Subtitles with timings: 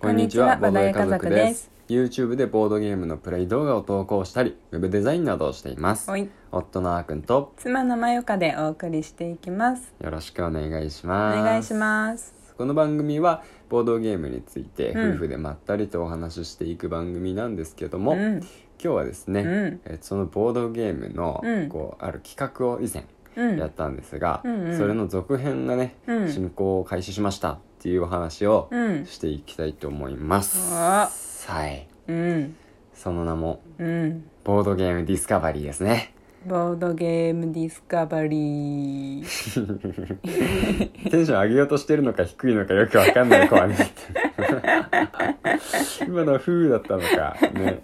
[0.00, 1.62] こんにちは、ボードゲー家族でです。
[1.62, 1.70] す。
[1.88, 6.08] YouTube でボードゲームのプレイ動画を投稿したり、ウェブデザインなどをしています。
[6.08, 6.28] はい。
[6.52, 9.92] 夫のあーくんと妻のまゆかでお送りしていきます。
[10.00, 11.42] よろしくお願いしおます。
[11.42, 12.32] 願いします。
[12.56, 15.10] この番組はボードゲームについてうん。
[15.14, 18.38] 夫婦でまったりとお話ししていく番組なんですけども、うん。
[18.38, 18.44] 今
[18.78, 19.80] 日はですね、うん。
[19.84, 21.68] えーそのボードゲームのうん。
[21.68, 23.04] こうある企画を以前
[23.36, 23.58] うん。
[23.58, 24.78] やったんですが、うんうん。
[24.78, 26.28] それの続編がね、うん。
[26.32, 27.52] 進行を開始しました。
[27.54, 30.72] っていうお話をうんしていきたいと思います。
[30.74, 31.10] あ
[31.46, 31.86] はい。
[32.08, 32.56] うん
[32.94, 36.12] その名もうんボードゲームディスカバリーですね。
[36.46, 39.24] ボードゲームディスカバリー
[41.10, 43.76] テンション上げようとしてるのか低いのかよくわかんない子はね。
[46.06, 47.36] 今のはフーだったのか。
[47.52, 47.80] ね。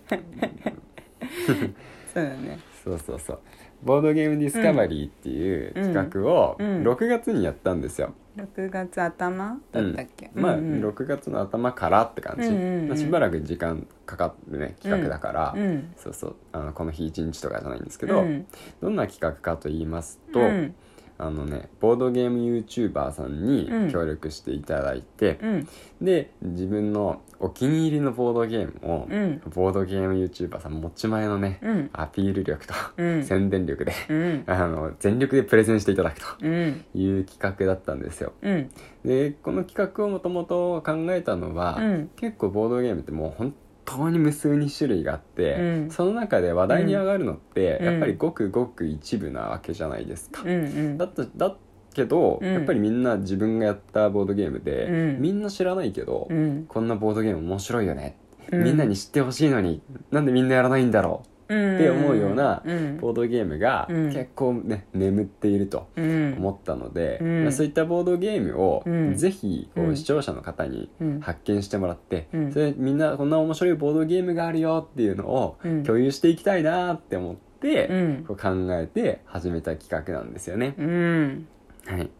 [2.14, 3.38] そうだねそうそうそう。
[3.84, 6.66] ボードゲームディスカバリーっていう企画をうん。
[6.66, 6.88] うん。
[6.88, 8.14] 6月にやったんですよ。
[8.36, 10.42] 6月頭だったっけ、うん。
[10.42, 10.88] まあ、うんうん。
[10.88, 12.88] 6月の頭からって感じ、うんうんうん。
[12.88, 15.92] まあ、しばらく時間かかってね企画だから、うん。
[15.96, 18.46] そうそうあのこの日1日とかじゃないんですけど、うん。
[18.80, 20.74] どんな企画かと言いますと、うん
[21.16, 23.90] あのねボードゲーム YouTuber さんにうん。
[23.90, 25.68] 協力していただいて、うん。
[26.00, 29.42] で自分のお気に入りのボードゲームを、うん。
[29.54, 31.90] ボードゲーム YouTuber さん持ち前のね、うん。
[31.92, 33.24] アピール力と、うん。
[33.24, 34.44] 宣伝力で、うん。
[34.46, 36.84] あの全力でプレゼンしていただくとうん。
[36.94, 38.32] いう企画だったんですよ。
[38.42, 38.70] うん。
[39.04, 42.10] でこの企画をもともと考えたのは、うん。
[42.16, 43.54] 結構ボードゲームってもう本
[43.84, 45.90] 当に無数に種類があって、うん。
[45.90, 47.86] その中で話題に上がるのって、うん。
[47.86, 50.42] やっぱりごくごく一部なわけじゃないですか。
[50.42, 50.52] うんう
[50.94, 50.98] ん。
[50.98, 51.56] だっただ
[51.92, 52.52] けど、うん。
[52.52, 55.20] やっぱりみんな自分がやったボードゲームで、うん。
[55.20, 56.64] みんな知らないけど、うん。
[56.66, 58.16] こんなボードゲーム面白いよね、
[58.50, 58.64] うん。
[58.64, 61.28] みんなに知ってほしいのになんでみんなやらないんだろう。
[61.28, 61.33] ん
[61.76, 62.62] って思うような
[63.00, 64.12] ボードゲームがうん。
[64.12, 66.34] 結構ね眠っているとうん。
[66.38, 67.42] 思ったので、うん。
[67.44, 69.14] まあそういったボードゲームをうん。
[69.16, 69.96] ぜひこううん。
[69.96, 71.20] 視聴者の方にうん。
[71.20, 72.52] 発見してもらって、うん。
[72.52, 75.82] それみんなこんな面白いボードゲームがあるよっていうのをうん。
[75.84, 78.24] 共有していきたいなって思って、うん。
[78.26, 80.74] こう考えて始めた企画なんですよね。
[80.78, 81.46] うん。
[81.86, 82.10] はい、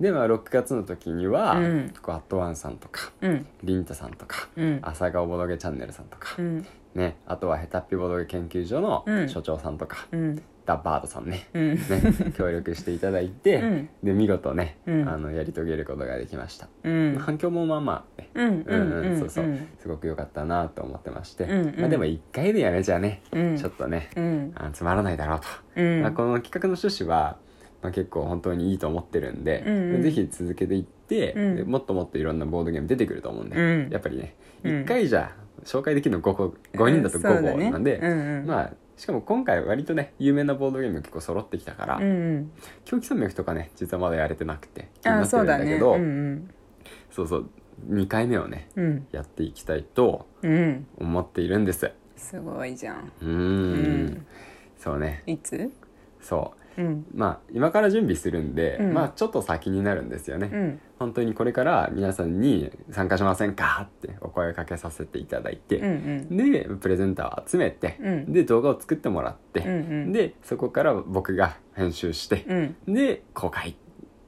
[0.00, 1.92] では6月の時には、うん。
[2.00, 3.46] こうアットワンさんとかうん。
[3.62, 4.78] リンタさんとか、うん。
[4.82, 6.66] 朝顔ボドゲチャンネルさんとか、うん。
[6.94, 9.28] ね、あとはヘタッピボドゲ研究所のうん。
[9.28, 10.42] 所長さんとか、うん。
[10.64, 11.74] ダバードさんね、うん。
[11.74, 11.80] ね
[12.36, 13.88] 協力していただいて、うん。
[14.02, 15.08] で見事ね、うん。
[15.08, 17.18] あのやり遂げることができました、うん。
[17.18, 18.30] 反響もまあまあね。
[18.34, 19.48] うんうんうんうんそうそう、う。
[19.48, 21.80] んすごく良かったなと思ってまして、うんうん。
[21.80, 23.58] まあ、でも1回でやめちゃね、うん。
[23.58, 24.52] ちょっとね、うん。
[24.54, 25.46] あつまらないだろうと、
[25.76, 26.00] うん。
[26.00, 27.36] まあ、この企画の趣旨は、
[27.82, 30.02] まあ、結構本当にいいと思ってるんで、うんうん。
[30.02, 31.56] ぜひ続けていって、うん。
[31.56, 33.90] でもっともっといろんなボードゲーム出てくると思うんで、うん。
[33.90, 34.72] やっぱりねうん。
[34.82, 38.46] 1回じゃ紹介できるの 5, 個5人だと5そうだね個なんで、うんうん。
[38.46, 42.06] まあしかも今回割とね有名なボードゲーム結構揃ってきたから、うんう
[42.40, 42.52] ん。
[42.84, 45.64] 狂気山脈とかね実はまだやれてなくて気になあってるんそうだね。
[45.64, 46.50] だけどうん。
[47.10, 47.50] そうそう
[47.88, 49.06] 2回目をねうん。
[49.10, 50.86] やっていきたいとうん。
[50.98, 51.90] 思っているんです。
[52.16, 53.10] すごいじゃん。
[53.22, 53.30] うーん。
[53.30, 53.36] う
[54.10, 54.26] ん。
[54.76, 55.22] そうね。
[55.26, 55.70] いつ？
[56.20, 57.06] そううん。
[57.14, 58.92] まあ今から準備するんで、うん。
[58.92, 60.80] まあちょっと先になるんですよね、うん。
[60.98, 66.36] 本当にこれから皆さんに参加しませんかってお声かけさせていただいて、うんうん。
[66.36, 68.32] でプレゼンターを集めて、うん。
[68.32, 70.12] で動画を作ってもらって、うんうん。
[70.12, 72.54] でそこから僕が編集して、う
[72.90, 72.94] ん。
[72.94, 73.76] で公開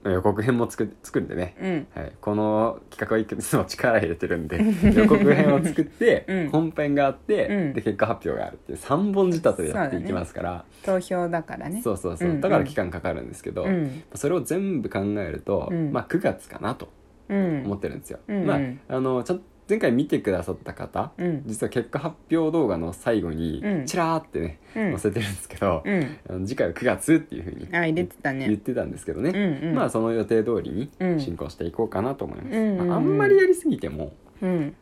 [0.05, 1.87] 予告編も作作るんでね、うん。
[1.95, 4.59] はい、この企画はいつも力入れてるんで
[4.95, 6.49] 予告編を作って、 うん。
[6.51, 7.73] 本編があって、うん。
[7.73, 10.65] で結果発表があるっていう3本仕立てでやっていきますから。
[10.85, 11.81] 投票だからね。
[11.83, 12.29] そう,、そうそう。
[12.29, 14.03] うんだから期間かかるんですけど、うん。
[14.15, 15.93] それを全部考えると、うん。
[15.93, 16.89] まあ9月かなと
[17.29, 17.63] うん。
[17.65, 21.43] 思ってるんですよ、うんまああのちょ前回見てくださった方、うん。
[21.47, 23.87] 実は結果発表動画の最後にうん。
[23.87, 24.91] チラーってね、うん。
[24.93, 26.47] 載せてるんですけど、うん。
[26.47, 28.47] 次回は9月っていうふうにあ入れてたね。
[28.47, 29.75] 言ってたんですけどね、うんうん。
[29.75, 31.21] まあその予定通りにうん。
[31.21, 32.89] 進行していこうかなと思います、うんうんうん。
[32.89, 34.75] まあ、あんまりやりすぎてもうん。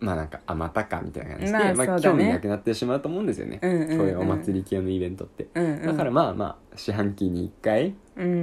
[0.00, 3.96] まあなんかあまたかみたいな感じで、まあまあ興味なくなってしまうと思うんですよね、うんうんうん。
[3.96, 5.86] そういうお祭り系のイベントって、うんうん。
[5.86, 7.94] だからまあまあ四半期に1回うん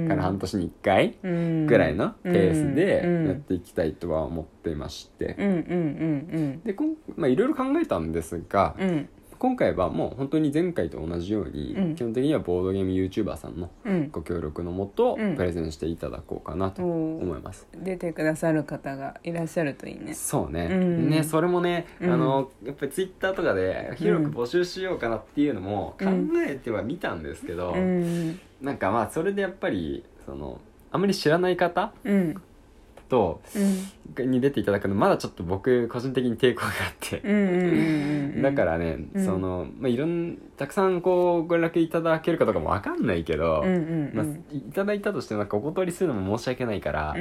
[0.08, 3.26] から半年に1回うんぐらいのペースでうん。
[3.26, 5.34] やっていきたいとは思っていまして、
[6.64, 6.74] で
[7.16, 8.74] まあいろいろ考えたんですが、
[9.46, 11.94] 今回はもう本当に前回と同じように、うん。
[11.94, 14.10] 基本的にはボードゲーム YouTuber さんのうん。
[14.10, 15.36] ご協力のもと、うん。
[15.36, 17.68] プレゼンしていただこうかなと思います。
[17.72, 20.14] 出てくださる方がいらっしゃるといいね。
[20.14, 21.10] そうね,、うん。
[21.10, 22.12] ねそれもね、うん。
[22.12, 26.44] あのやっぱりツイッターとかで広く募集しようかなっていうのも考うん。
[26.44, 28.40] えてはみたんですけど、うん。
[28.60, 30.60] なんかまあそれでやっぱりその
[30.90, 32.42] あまり知らない方うん
[33.08, 34.30] とうん。
[34.30, 37.20] に出ていただくのまだちょっと僕個人的に抵抗があって、
[38.40, 39.24] だからね、うん。
[39.24, 43.62] そのまあいろんたくさんこうご連絡いただけるかとかもわかんないけど、
[44.14, 47.14] まあうん、いただいたとしてもなんかお断りするのも申し訳ないから、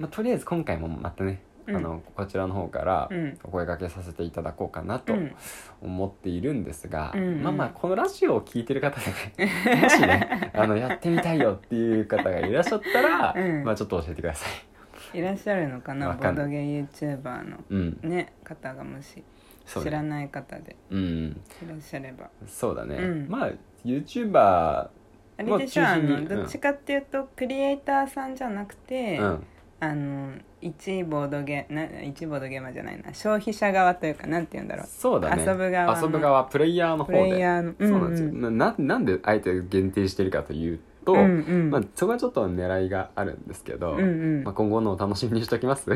[0.00, 1.76] まあ、とりあえず今回もまたねうん。
[1.76, 3.38] あのこちらの方からうん。
[3.44, 5.34] お声掛けさせていただこうかなとうん。
[5.82, 7.42] 思っているんですが、うんうん。
[7.42, 9.52] まあまあこのラジオを聞いてる方でね
[9.82, 13.64] もしねあのやってみたいよっていう方がいらっしゃったら、うん。
[13.64, 14.75] まあちょっと教えてください。
[15.16, 16.12] いらっしゃるのかな？
[16.12, 17.56] ボードゲー YouTuber の。
[17.70, 19.22] うん、ね方がもし
[19.66, 20.76] 知らない方で。
[20.90, 22.28] うん、いらっしゃれば。
[22.46, 23.28] そうだね、うん。
[23.28, 23.50] まあ
[23.84, 24.90] YouTuber あ
[25.38, 29.46] れでしょ、あのどっちかっていうと、クリエイターさんじゃなくて、うん。
[29.78, 30.32] あの
[30.62, 33.12] 一ボードゲな一ボードゲーマーじゃないな。
[33.12, 34.86] 消費者側というかなんて言うんだろう。
[34.86, 35.44] そうだね。
[35.46, 36.02] 遊ぶ側の。
[36.02, 37.18] 遊ぶ側プレイヤーの方で。
[37.18, 37.74] プレイヤーの。
[37.78, 41.70] そうなんですよ、ななんであえて限定してるかというと、うんうん。
[41.70, 44.02] まあ、そこはちょっと狙いがあるんですけど、うんう
[44.40, 44.44] ん。
[44.44, 45.88] まあ、今後のお楽しみにしておきます。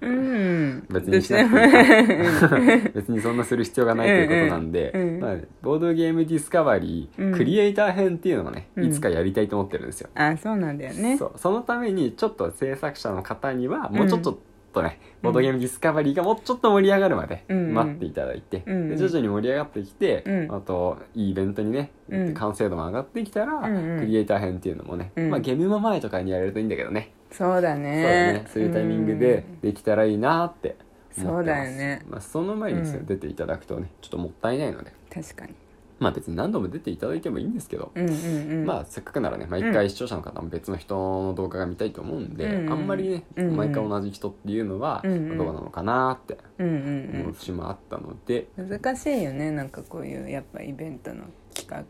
[0.00, 0.86] うん。
[0.88, 5.08] 別にしなくて 別にそんなする必要がないということなんで、うんうん。
[5.08, 5.20] うん。
[5.20, 7.32] まあ、ボードゲームディスカバリー、うん。
[7.32, 8.84] クリエイター編っていうのもねうん。
[8.84, 11.16] いつかやりたいと思ってるんですよ、あそうなんだよね。
[11.18, 11.32] そう。
[11.36, 14.38] そのためにちょっと制作者の方にはもうちょっと、
[14.72, 18.76] とね、ボードゲームディスカバリーがもうちょっと盛り上がるまで待っていただいて、うん。
[18.76, 20.54] うんで徐々に盛り上がってきて、うん。
[20.54, 22.34] あといいイベントにね、うん。
[22.34, 24.00] 完成度も上がってきたら、うんうん。
[24.00, 25.30] クリエイター編っていうのもね、うん。
[25.30, 28.02] まあ、ゲームの前とかにやれるといいんだけどね,、そうだそうだね。
[28.32, 30.76] ねそういうタイミングでできたらいいなって
[31.18, 31.36] 思ってます。
[31.36, 32.02] そうだよね。
[32.08, 34.92] まあ、その前に出ていただくとねちょっともったいないので。
[35.12, 35.54] 確かに
[35.98, 38.66] まあ別に何度も出ていただいてもいいんですけど、うんうんうん。
[38.66, 43.56] まあせっかくならね毎回視聴者の方も別の人の動画が見たいと思うんで、うんうんあんまりね、うんうん。
[43.56, 45.38] 毎回同じ人っていうのはうんうん。
[45.38, 46.70] どうなのかなってうんう
[47.16, 48.48] ん思う節もあったので。
[48.56, 51.24] うん難しいよねなんかこういうやっぱイベントの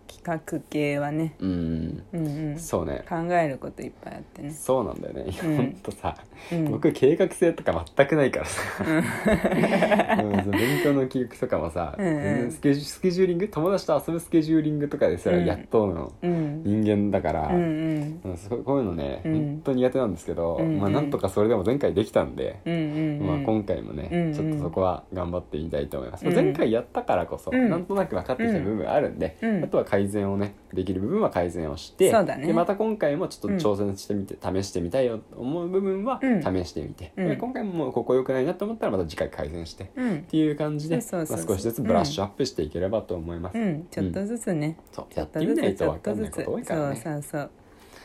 [0.06, 1.34] 企画企画系はね。
[1.40, 2.58] うん、うんうん。
[2.58, 3.05] そうね。
[3.08, 4.50] 考えることいっぱいあってね。
[4.52, 5.56] そうなんだよね、うん。
[5.56, 6.17] ほんとさ、
[6.52, 6.70] うん。
[6.70, 12.52] 僕計画性とか全くないからさ、うん、勉強の記憶とかもさ、うんうん。
[12.52, 13.49] スケジュスケジューリング？
[13.49, 15.44] 友達と遊ぶスケジューリングとかですらうん。
[15.44, 16.12] やっとの。
[16.23, 16.62] うん。
[16.62, 18.62] 人間だから、うんうん。
[18.64, 19.32] こういうのね、うん。
[19.32, 20.81] 本当に苦手なんですけど、うんうん。
[20.81, 23.26] まあなんとかそれでも前回できたんで、うんうんうん。
[23.26, 24.32] まあ、今回もね、うんうん。
[24.34, 26.34] ちょっとそこは頑張ってみたいと思います、うん。
[26.34, 27.69] 前回やったからこそ、うん。
[27.69, 29.64] なんとなく分かってきた部分があるんで、うん。
[29.64, 32.47] あとは改善をねできる部分は改善をしてそうだね。
[32.47, 36.43] でまた今回もちょっと挑戦してみて、試してみたいよと思う部分はうん。
[36.43, 37.29] 試してみて、うん。
[37.29, 40.17] で今回ももうここ良くないなと思ったらまた次回改善して、うん。
[40.19, 43.87] っていう感じでそうそうそうまあ少しずつブラッシュアップしていければと思います、うん。
[43.91, 46.97] ちょっとずつね、そうやってみないと分かんないこと多いからね。
[46.97, 47.51] そうそうそう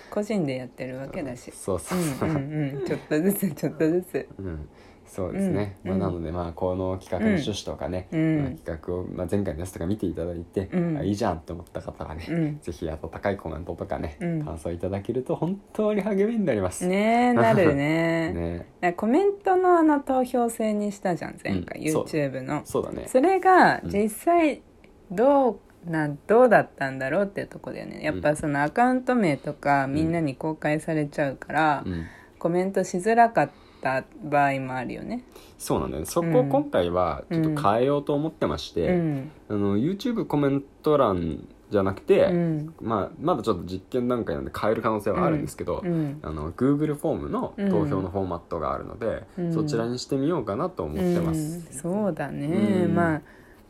[0.10, 1.52] 個人でやってるわけだし。
[1.52, 2.00] そうそう。
[2.20, 2.86] そううんうんうん。
[2.86, 4.28] ちょっとずつ ちょっとずつ。
[4.40, 4.70] うん、
[5.06, 5.90] そうですね、うん。
[5.92, 8.42] まあ、なのでまあこの企画の趣旨とかね、うん。
[8.42, 10.98] まあ企画を、まあ、前回のやつとか見ていただいて、うん。
[10.98, 12.60] あいいじゃんって思った方はね、うん。
[12.60, 14.46] ぜひ温かいコメントとかね、うん。
[14.46, 16.86] 感想いただけると本当に励みになります。
[16.88, 18.66] ねえなるね。
[18.82, 22.62] ねコメントのあの投票制にしたじゃん前回、YouTube の。
[22.66, 23.06] そうだね。
[23.08, 23.90] それがうん。
[23.90, 24.62] 実際
[25.12, 28.02] どうなどうだったんだろうっていうとこだよね。
[28.04, 32.06] やっぱそのアカウント名とかみんなに公開されちゃうから、うん、
[32.40, 33.50] コメントしづらかっ
[33.82, 35.24] た場合もあるよね。
[35.58, 36.06] そうなんだよね。
[36.06, 39.32] そこをうん今回はちょっと変えようと思ってまして、うん。
[39.50, 42.74] あの YouTube コメント欄じゃなくて、うん。
[42.82, 46.20] まあ、まだちょっと実験段階なんで変える可能性はあるんですけど、うん。
[46.22, 49.54] あの Google フォームの投票のフォーマットがあるので、うん。
[49.54, 51.68] そちらにしてみようかなと思ってます。
[51.68, 51.74] うん。
[51.74, 52.48] そうだね、
[52.86, 52.96] うん。
[52.96, 53.22] まあ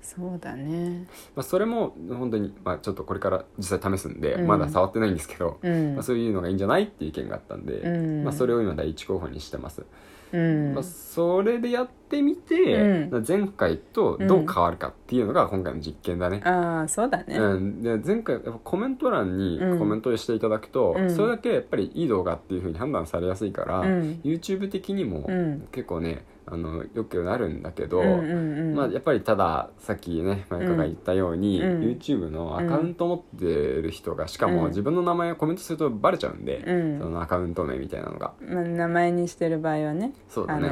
[0.02, 1.06] そうだね。
[1.36, 4.48] まあ、それも本当に、まあ、ちょっとこれから実際試すんで、うん。
[4.48, 5.96] まだ触ってないんですけど、うん。
[5.96, 8.24] まあ、そういうのがいいんじゃないっていう意見があったんで、うん。
[8.24, 9.84] まあ、それを今第一候補にしてます、
[10.32, 10.74] うん。
[10.74, 17.38] まあ、それでやってみて、う前回とどう変わるかっていうのが今回の実験だね、ああそうだね。
[17.38, 19.80] うん、で前回やっぱコメント欄にうん。
[19.80, 21.10] コメントしていただくと、うん。
[21.14, 24.21] それだけやっぱりいい動画っていうふうに判断されやすいから、うん。
[24.24, 25.68] YouTube 的にもうん。
[25.71, 31.81] 結構ねあのよくなるんだけど、まあ、やっぱりたださっきね前川が言ったように、うん。
[31.81, 34.69] YouTube のアカウント持ってる人がしかもうん。
[34.69, 36.99] 自分の名前をコメントするとバレちゃうんで、うん。
[36.99, 38.33] そのアカウント名みたいなのが。
[38.42, 40.13] まあ、名前にしてる場合はね。
[40.30, 40.69] そうだね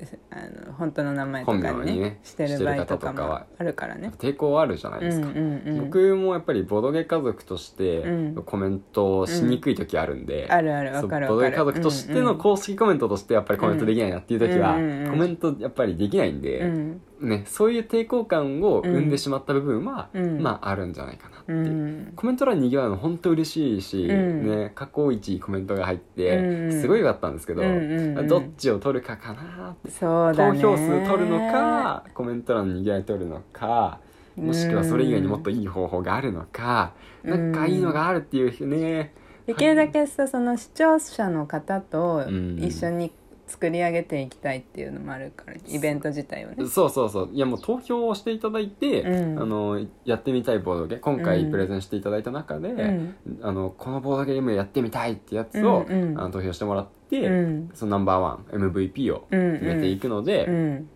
[0.30, 4.12] あの本当の名前とかにねねしてる場合とかもあるからね。
[4.18, 5.84] 抵抗あるじゃないですか、うんうんうん。
[5.86, 8.42] 僕もやっぱりボドゲ家族としてうん。
[8.44, 15.10] コメントをしにくい時あるんで、あるあるそうわかるボドゲ家族としての公式コメントとしてやっぱりコメントできないなっていう時は、うんうんうん。
[15.10, 20.42] コメントやっぱりできないんで、うんね、そういう抵抗感を生んでしまった部分は、うん。
[20.42, 21.62] まああるんじゃないかなってういう。
[21.62, 22.12] ん。
[22.16, 24.46] コメント欄にぎわうの本当嬉しいし、うん。
[24.48, 26.80] ね、過去一コメントが入って、うん。
[26.80, 28.28] すごい良かったんですけど、うんうんうん。
[28.28, 30.60] どっちを取るかかなって、そうだね。
[30.60, 34.00] 投票数取るのかコメント欄ににぎわい取るのか
[34.36, 37.52] もしくはそれ以外にもっといい方法があるのか、うん。
[37.52, 39.12] なんかいいのがあるっていうね、
[39.46, 42.58] できるだけさその視聴者の方とうん。
[42.62, 43.12] 一緒に
[43.50, 46.66] 作り上げていきたいっていうのもあるからイベント自体をね。
[46.68, 47.30] そうそうそう。
[47.32, 49.42] いやもう投票をしていただいて、うん。
[49.42, 51.50] あのやってみたいボードゲーム今回うん。
[51.50, 53.16] プレゼンしていただいた中で、ん。
[53.42, 56.20] あのこのボードゲームやってみたいってやつを、うんうん。
[56.20, 57.70] あの投票してもらって、うん。
[57.74, 59.52] そのナンバーワン MVP をうん。
[59.54, 60.90] 決めていくので、うん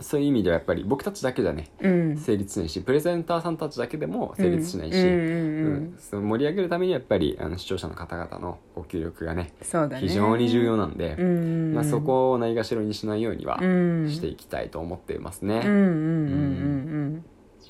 [0.00, 1.68] そういう意味ではやっぱり僕たちだけじゃね。
[1.80, 2.16] うん。
[2.16, 9.52] 成立しないしプレゼンターさんたちだけでも成立しないし、うんその盛り上げるためにやっぱりあの視聴者の方々のご協力がねね。
[10.00, 14.10] 非常に重要なんで、うんまあ、そこをないがしろにしないようにはうん。
[14.10, 15.56] していきたいと思っていますね。
[15.56, 17.24] うんうんうんうんうん。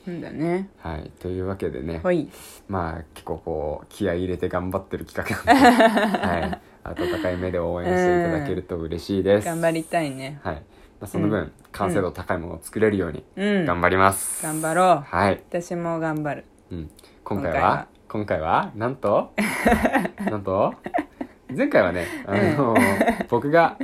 [0.05, 0.71] そうだね。
[0.79, 2.01] はい、というわけでね
[2.69, 9.45] まあ結構こう気合い入れて頑張ってる企画なんで、 はい、温かい目で応援していただけると嬉しいです。
[9.45, 10.39] 頑張りたいね。
[10.43, 10.55] はい。
[10.55, 11.53] まあ、その分、うん。
[11.73, 13.65] 完成度高いものを作れるようにうん。
[13.67, 14.43] 頑張ります。
[14.43, 15.05] 頑張ろう。
[15.07, 16.45] はい、私も頑張る。
[16.71, 16.91] うん、
[17.25, 17.87] 今回は？
[18.09, 18.73] 今回は。
[18.77, 19.33] なんと？
[20.31, 20.75] なんと？
[21.55, 22.75] 前回はね あの、
[23.29, 23.77] 僕が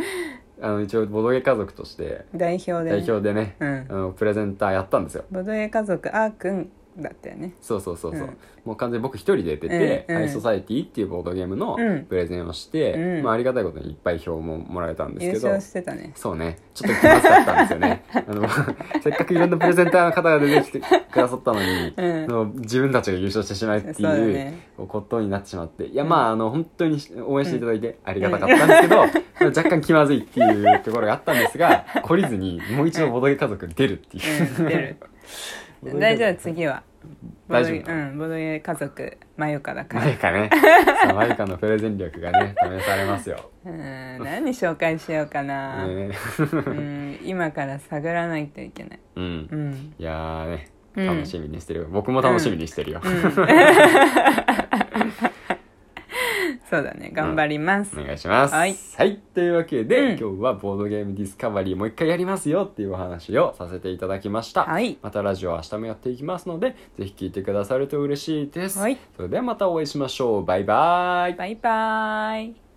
[0.61, 2.90] あの一応ボドゲ家族として代表でね。
[2.90, 3.87] 代表でね、うん。
[3.88, 5.25] あのプレゼンターやったんですよ。
[5.31, 7.54] ボドゲ家族あーくんだったよね。
[7.61, 8.37] そうそうそうそう、うん。
[8.64, 10.22] もう完全に僕一人で出て、うんうん。
[10.22, 12.04] アイソサイティっていうボードゲームのうん。
[12.04, 13.22] プレゼンをして、うん。
[13.22, 16.12] まあ、ありがたいことにいっぱい票ももらえたんですけど優勝してたね。
[16.14, 16.58] そうね。
[16.75, 18.04] ちょっと気まずかったんですよね。
[18.12, 18.49] あの
[19.02, 20.84] せっかくいろんなプレゼンターの方が出てきてく
[21.14, 22.25] ださったのに、うん。
[22.25, 24.72] あの自分たちが優勝してしまうっていうね。
[24.76, 25.87] ことになってしまって。
[25.87, 29.00] いやまああの本当に応援していただいてありがたかったんですけど、
[29.56, 34.96] 若干気まずいっていうところがあったんですが懲りずにもう一度ボドゲ家族出るっていう、うん出る
[35.85, 36.35] 大丈夫。
[36.37, 36.83] 次は。
[37.49, 38.19] ボドゲ大丈夫うん。
[38.19, 40.05] ボドゲ家族まゆかだから。
[40.05, 40.51] マユカね。
[41.15, 44.19] マユカのプレゼン力がね 試されますよ、うん。
[44.23, 46.11] 何紹介しようかな、ね。
[46.39, 47.19] うん。
[47.25, 48.99] 今から探らないといけない。
[49.17, 49.49] うん。
[49.51, 49.95] うん。
[49.99, 50.69] いやーね。
[50.95, 51.07] うん。
[51.07, 53.01] 楽しみにしてる、僕も楽しみにしてるよ、
[56.73, 57.11] そうだね。
[57.12, 58.55] 頑張ります、お願いします。
[58.55, 58.76] はい、
[59.35, 60.19] というわけで、うん。
[60.19, 64.97] 今日はボードゲームディスカバリーもう一回やりますよっていうお話をさせていただきました、はい。
[65.02, 68.97] またラジオは明日もやっていきますのでぜひ聞いてくださると嬉しいです、はい。
[69.14, 70.45] それではまたお会いしましょう。
[70.47, 71.35] バイバイ。
[71.35, 72.72] バイバイ